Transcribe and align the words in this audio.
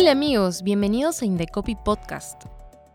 Hola 0.00 0.12
amigos, 0.12 0.62
bienvenidos 0.62 1.22
a 1.22 1.26
Indecopi 1.26 1.74
Podcast. 1.74 2.44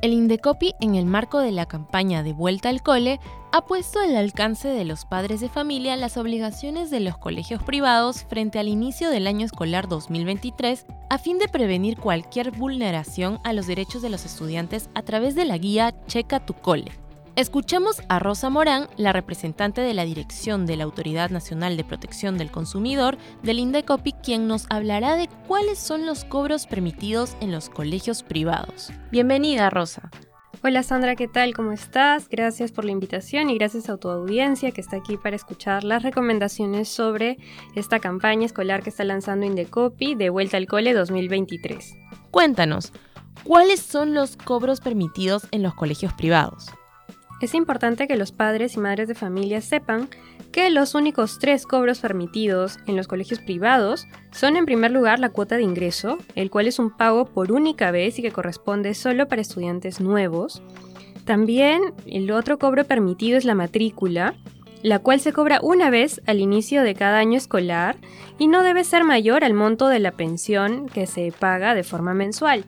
El 0.00 0.14
Indecopi, 0.14 0.72
en 0.80 0.94
el 0.94 1.04
marco 1.04 1.40
de 1.40 1.52
la 1.52 1.66
campaña 1.66 2.22
de 2.22 2.32
Vuelta 2.32 2.70
al 2.70 2.82
Cole, 2.82 3.20
ha 3.52 3.66
puesto 3.66 4.00
al 4.00 4.16
alcance 4.16 4.68
de 4.68 4.86
los 4.86 5.04
padres 5.04 5.42
de 5.42 5.50
familia 5.50 5.94
las 5.96 6.16
obligaciones 6.16 6.88
de 6.90 7.00
los 7.00 7.18
colegios 7.18 7.62
privados 7.62 8.24
frente 8.24 8.58
al 8.58 8.68
inicio 8.68 9.10
del 9.10 9.26
año 9.26 9.44
escolar 9.44 9.88
2023 9.88 10.86
a 11.10 11.18
fin 11.18 11.36
de 11.36 11.48
prevenir 11.48 11.98
cualquier 11.98 12.50
vulneración 12.50 13.40
a 13.44 13.52
los 13.52 13.66
derechos 13.66 14.00
de 14.00 14.08
los 14.08 14.24
estudiantes 14.24 14.88
a 14.94 15.02
través 15.02 15.34
de 15.34 15.44
la 15.44 15.58
guía 15.58 15.94
Checa 16.06 16.46
tu 16.46 16.54
Cole. 16.54 16.92
Escuchamos 17.36 18.00
a 18.08 18.18
Rosa 18.18 18.48
Morán, 18.48 18.88
la 18.96 19.12
representante 19.12 19.82
de 19.82 19.92
la 19.92 20.06
Dirección 20.06 20.64
de 20.64 20.78
la 20.78 20.84
Autoridad 20.84 21.28
Nacional 21.28 21.76
de 21.76 21.84
Protección 21.84 22.38
del 22.38 22.50
Consumidor 22.50 23.18
del 23.42 23.58
Indecopi, 23.58 24.12
quien 24.12 24.48
nos 24.48 24.64
hablará 24.70 25.16
de 25.16 25.28
cuáles 25.46 25.78
son 25.78 26.06
los 26.06 26.24
cobros 26.24 26.66
permitidos 26.66 27.36
en 27.42 27.52
los 27.52 27.68
colegios 27.68 28.22
privados. 28.22 28.90
Bienvenida, 29.10 29.68
Rosa. 29.68 30.10
Hola 30.64 30.82
Sandra, 30.82 31.14
¿qué 31.14 31.28
tal? 31.28 31.52
¿Cómo 31.52 31.72
estás? 31.72 32.30
Gracias 32.30 32.72
por 32.72 32.86
la 32.86 32.92
invitación 32.92 33.50
y 33.50 33.58
gracias 33.58 33.90
a 33.90 33.98
tu 33.98 34.08
audiencia 34.08 34.70
que 34.70 34.80
está 34.80 34.96
aquí 34.96 35.18
para 35.18 35.36
escuchar 35.36 35.84
las 35.84 36.02
recomendaciones 36.02 36.88
sobre 36.88 37.36
esta 37.74 38.00
campaña 38.00 38.46
escolar 38.46 38.82
que 38.82 38.88
está 38.88 39.04
lanzando 39.04 39.44
Indecopi 39.44 40.14
de 40.14 40.30
Vuelta 40.30 40.56
al 40.56 40.66
Cole 40.66 40.94
2023. 40.94 41.96
Cuéntanos, 42.30 42.94
¿cuáles 43.44 43.80
son 43.80 44.14
los 44.14 44.38
cobros 44.38 44.80
permitidos 44.80 45.46
en 45.50 45.62
los 45.62 45.74
colegios 45.74 46.14
privados? 46.14 46.70
Es 47.40 47.54
importante 47.54 48.08
que 48.08 48.16
los 48.16 48.32
padres 48.32 48.76
y 48.76 48.80
madres 48.80 49.08
de 49.08 49.14
familia 49.14 49.60
sepan 49.60 50.08
que 50.52 50.70
los 50.70 50.94
únicos 50.94 51.38
tres 51.38 51.66
cobros 51.66 51.98
permitidos 51.98 52.78
en 52.86 52.96
los 52.96 53.08
colegios 53.08 53.40
privados 53.40 54.06
son 54.30 54.56
en 54.56 54.64
primer 54.64 54.90
lugar 54.90 55.18
la 55.18 55.28
cuota 55.28 55.56
de 55.56 55.62
ingreso, 55.62 56.16
el 56.34 56.50
cual 56.50 56.66
es 56.66 56.78
un 56.78 56.90
pago 56.90 57.26
por 57.26 57.52
única 57.52 57.90
vez 57.90 58.18
y 58.18 58.22
que 58.22 58.32
corresponde 58.32 58.94
solo 58.94 59.28
para 59.28 59.42
estudiantes 59.42 60.00
nuevos. 60.00 60.62
También 61.26 61.82
el 62.06 62.30
otro 62.30 62.58
cobro 62.58 62.84
permitido 62.84 63.36
es 63.36 63.44
la 63.44 63.54
matrícula, 63.54 64.34
la 64.82 65.00
cual 65.00 65.20
se 65.20 65.34
cobra 65.34 65.60
una 65.62 65.90
vez 65.90 66.22
al 66.26 66.40
inicio 66.40 66.82
de 66.82 66.94
cada 66.94 67.18
año 67.18 67.36
escolar 67.36 67.96
y 68.38 68.46
no 68.46 68.62
debe 68.62 68.84
ser 68.84 69.04
mayor 69.04 69.44
al 69.44 69.52
monto 69.52 69.88
de 69.88 69.98
la 69.98 70.12
pensión 70.12 70.88
que 70.88 71.06
se 71.06 71.32
paga 71.38 71.74
de 71.74 71.82
forma 71.82 72.14
mensual. 72.14 72.64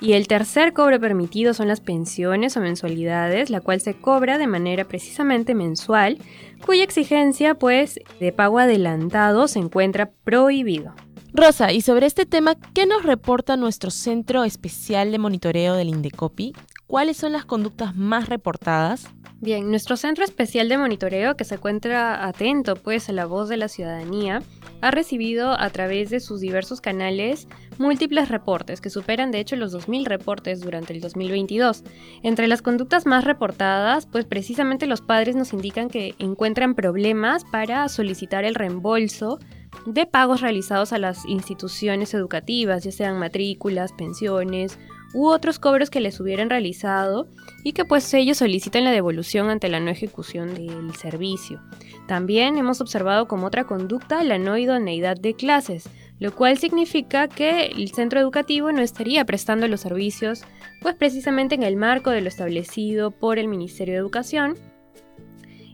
Y 0.00 0.14
el 0.14 0.28
tercer 0.28 0.72
cobro 0.72 0.98
permitido 0.98 1.52
son 1.52 1.68
las 1.68 1.80
pensiones 1.80 2.56
o 2.56 2.60
mensualidades, 2.60 3.50
la 3.50 3.60
cual 3.60 3.80
se 3.80 3.94
cobra 3.94 4.38
de 4.38 4.46
manera 4.46 4.86
precisamente 4.86 5.54
mensual, 5.54 6.18
cuya 6.64 6.84
exigencia 6.84 7.54
pues 7.54 8.00
de 8.18 8.32
pago 8.32 8.58
adelantado 8.58 9.46
se 9.46 9.58
encuentra 9.58 10.10
prohibido. 10.24 10.94
Rosa, 11.32 11.72
y 11.72 11.80
sobre 11.80 12.06
este 12.06 12.26
tema, 12.26 12.56
¿qué 12.74 12.86
nos 12.86 13.04
reporta 13.04 13.56
nuestro 13.56 13.90
Centro 13.90 14.42
Especial 14.42 15.12
de 15.12 15.18
Monitoreo 15.18 15.74
del 15.74 15.88
Indecopi? 15.88 16.54
¿Cuáles 16.90 17.18
son 17.18 17.30
las 17.30 17.44
conductas 17.44 17.94
más 17.94 18.28
reportadas? 18.28 19.06
Bien, 19.40 19.70
nuestro 19.70 19.96
Centro 19.96 20.24
Especial 20.24 20.68
de 20.68 20.76
Monitoreo, 20.76 21.36
que 21.36 21.44
se 21.44 21.54
encuentra 21.54 22.26
atento 22.26 22.74
pues 22.74 23.08
a 23.08 23.12
la 23.12 23.26
voz 23.26 23.48
de 23.48 23.56
la 23.56 23.68
ciudadanía, 23.68 24.42
ha 24.80 24.90
recibido 24.90 25.52
a 25.52 25.70
través 25.70 26.10
de 26.10 26.18
sus 26.18 26.40
diversos 26.40 26.80
canales 26.80 27.46
múltiples 27.78 28.28
reportes, 28.28 28.80
que 28.80 28.90
superan 28.90 29.30
de 29.30 29.38
hecho 29.38 29.54
los 29.54 29.72
2.000 29.72 30.04
reportes 30.04 30.62
durante 30.62 30.92
el 30.92 31.00
2022. 31.00 31.84
Entre 32.24 32.48
las 32.48 32.60
conductas 32.60 33.06
más 33.06 33.22
reportadas, 33.22 34.06
pues 34.06 34.24
precisamente 34.24 34.88
los 34.88 35.00
padres 35.00 35.36
nos 35.36 35.52
indican 35.52 35.90
que 35.90 36.16
encuentran 36.18 36.74
problemas 36.74 37.44
para 37.44 37.88
solicitar 37.88 38.44
el 38.44 38.56
reembolso 38.56 39.38
de 39.86 40.06
pagos 40.06 40.40
realizados 40.40 40.92
a 40.92 40.98
las 40.98 41.24
instituciones 41.24 42.14
educativas, 42.14 42.82
ya 42.82 42.90
sean 42.90 43.16
matrículas, 43.20 43.92
pensiones 43.92 44.76
u 45.12 45.26
otros 45.26 45.58
cobros 45.58 45.90
que 45.90 46.00
les 46.00 46.20
hubieran 46.20 46.50
realizado 46.50 47.26
y 47.64 47.72
que 47.72 47.84
pues 47.84 48.12
ellos 48.14 48.38
solicitan 48.38 48.84
la 48.84 48.92
devolución 48.92 49.50
ante 49.50 49.68
la 49.68 49.80
no 49.80 49.90
ejecución 49.90 50.54
del 50.54 50.94
servicio. 50.96 51.60
También 52.06 52.56
hemos 52.56 52.80
observado 52.80 53.28
como 53.28 53.46
otra 53.46 53.64
conducta 53.64 54.22
la 54.24 54.38
no 54.38 54.56
idoneidad 54.56 55.16
de 55.16 55.34
clases, 55.34 55.88
lo 56.18 56.34
cual 56.34 56.58
significa 56.58 57.28
que 57.28 57.66
el 57.66 57.92
centro 57.92 58.20
educativo 58.20 58.72
no 58.72 58.82
estaría 58.82 59.24
prestando 59.24 59.68
los 59.68 59.80
servicios 59.80 60.42
pues 60.82 60.94
precisamente 60.94 61.54
en 61.54 61.62
el 61.62 61.76
marco 61.76 62.10
de 62.10 62.20
lo 62.20 62.28
establecido 62.28 63.10
por 63.10 63.38
el 63.38 63.48
Ministerio 63.48 63.94
de 63.94 64.00
Educación 64.00 64.56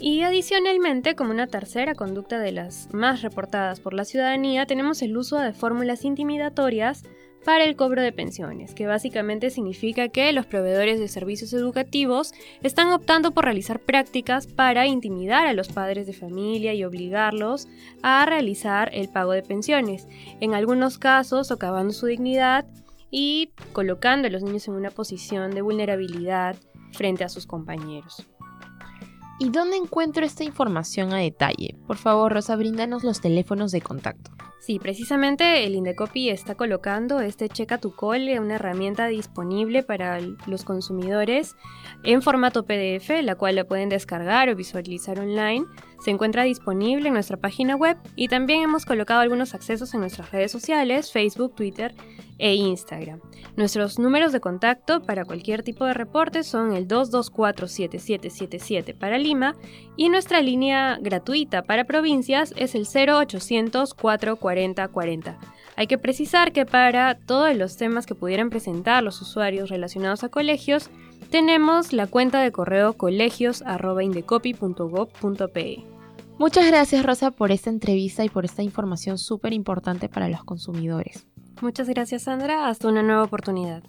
y 0.00 0.22
adicionalmente, 0.22 1.14
como 1.14 1.30
una 1.30 1.46
tercera 1.46 1.94
conducta 1.94 2.38
de 2.38 2.52
las 2.52 2.88
más 2.94 3.20
reportadas 3.20 3.80
por 3.80 3.92
la 3.92 4.06
ciudadanía, 4.06 4.64
tenemos 4.64 5.02
el 5.02 5.14
uso 5.14 5.36
de 5.36 5.52
fórmulas 5.52 6.06
intimidatorias 6.06 7.04
para 7.44 7.64
el 7.64 7.76
cobro 7.76 8.02
de 8.02 8.12
pensiones, 8.12 8.74
que 8.74 8.86
básicamente 8.86 9.50
significa 9.50 10.08
que 10.08 10.32
los 10.32 10.46
proveedores 10.46 10.98
de 10.98 11.08
servicios 11.08 11.52
educativos 11.52 12.32
están 12.62 12.92
optando 12.92 13.32
por 13.32 13.44
realizar 13.44 13.80
prácticas 13.80 14.46
para 14.46 14.86
intimidar 14.86 15.46
a 15.46 15.52
los 15.52 15.68
padres 15.68 16.06
de 16.06 16.12
familia 16.12 16.74
y 16.74 16.84
obligarlos 16.84 17.68
a 18.02 18.26
realizar 18.26 18.90
el 18.92 19.08
pago 19.08 19.32
de 19.32 19.42
pensiones, 19.42 20.06
en 20.40 20.54
algunos 20.54 20.98
casos 20.98 21.48
socavando 21.48 21.92
su 21.92 22.06
dignidad 22.06 22.66
y 23.10 23.50
colocando 23.72 24.28
a 24.28 24.30
los 24.30 24.42
niños 24.42 24.68
en 24.68 24.74
una 24.74 24.90
posición 24.90 25.50
de 25.50 25.62
vulnerabilidad 25.62 26.56
frente 26.92 27.24
a 27.24 27.28
sus 27.28 27.46
compañeros. 27.46 28.26
¿Y 29.38 29.48
dónde 29.48 29.78
encuentro 29.78 30.24
esta 30.26 30.44
información 30.44 31.14
a 31.14 31.18
detalle? 31.18 31.76
Por 31.86 31.96
favor, 31.96 32.32
Rosa, 32.32 32.56
bríndanos 32.56 33.04
los 33.04 33.22
teléfonos 33.22 33.72
de 33.72 33.80
contacto. 33.80 34.30
Sí, 34.60 34.78
precisamente 34.78 35.64
el 35.64 35.74
Indecopi 35.74 36.28
está 36.28 36.54
colocando 36.54 37.20
este 37.20 37.48
Checa 37.48 37.78
tu 37.78 37.94
Cole, 37.94 38.38
una 38.40 38.56
herramienta 38.56 39.06
disponible 39.06 39.82
para 39.82 40.20
los 40.20 40.64
consumidores 40.64 41.56
en 42.04 42.20
formato 42.20 42.66
PDF, 42.66 43.22
la 43.22 43.36
cual 43.36 43.56
la 43.56 43.64
pueden 43.64 43.88
descargar 43.88 44.50
o 44.50 44.54
visualizar 44.54 45.18
online. 45.18 45.64
Se 46.04 46.10
encuentra 46.10 46.44
disponible 46.44 47.08
en 47.08 47.14
nuestra 47.14 47.38
página 47.38 47.74
web 47.74 47.96
y 48.16 48.28
también 48.28 48.60
hemos 48.62 48.84
colocado 48.84 49.20
algunos 49.20 49.54
accesos 49.54 49.94
en 49.94 50.00
nuestras 50.00 50.30
redes 50.30 50.52
sociales, 50.52 51.10
Facebook, 51.10 51.54
Twitter 51.54 51.94
e 52.38 52.54
Instagram. 52.54 53.20
Nuestros 53.56 53.98
números 53.98 54.32
de 54.32 54.40
contacto 54.40 55.02
para 55.02 55.24
cualquier 55.26 55.62
tipo 55.62 55.84
de 55.84 55.92
reporte 55.92 56.42
son 56.42 56.72
el 56.72 56.88
224-7777 56.88 58.96
para 58.96 59.18
Lima 59.18 59.56
y 59.96 60.08
nuestra 60.08 60.40
línea 60.40 60.96
gratuita 61.00 61.62
para 61.62 61.84
provincias 61.84 62.54
es 62.56 62.74
el 62.74 62.86
0800 62.86 63.92
440 63.92 64.49
40. 64.88 65.38
Hay 65.76 65.86
que 65.86 65.98
precisar 65.98 66.52
que 66.52 66.66
para 66.66 67.14
todos 67.14 67.56
los 67.56 67.76
temas 67.76 68.06
que 68.06 68.14
pudieran 68.14 68.50
presentar 68.50 69.02
los 69.02 69.22
usuarios 69.22 69.70
relacionados 69.70 70.22
a 70.24 70.28
colegios, 70.28 70.90
tenemos 71.30 71.92
la 71.92 72.06
cuenta 72.06 72.40
de 72.42 72.52
correo 72.52 72.92
colegios.indecopy.gov.pe. 72.94 75.84
Muchas 76.38 76.66
gracias 76.66 77.04
Rosa 77.04 77.30
por 77.30 77.52
esta 77.52 77.70
entrevista 77.70 78.24
y 78.24 78.30
por 78.30 78.44
esta 78.44 78.62
información 78.62 79.18
súper 79.18 79.52
importante 79.52 80.08
para 80.08 80.28
los 80.28 80.44
consumidores. 80.44 81.26
Muchas 81.60 81.88
gracias 81.88 82.22
Sandra, 82.22 82.68
hasta 82.68 82.86
una 82.88 83.02
nueva 83.02 83.24
oportunidad. 83.24 83.82